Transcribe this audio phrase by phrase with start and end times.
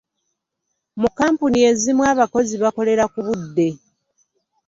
[1.01, 3.67] Mu kkampani ezimu, abakozi bakolera ku budde.